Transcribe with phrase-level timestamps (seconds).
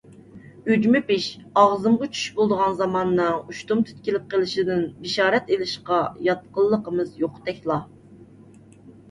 [0.69, 1.25] «ئۈجمە پىش،
[1.63, 7.81] ئاغزىمغا چۈش» بولىدىغان زاماننىڭ ئۇشتۇمتۇت كېلىپ قېلىشىدىن بېشارەت ئېلىشقا ياتقىنلىقىمىز يوقتەكلا.